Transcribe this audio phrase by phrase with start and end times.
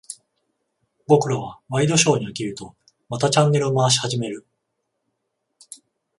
[1.05, 2.73] 僕らはワイドショーに飽きると、
[3.07, 4.47] またチャンネルを回し始める。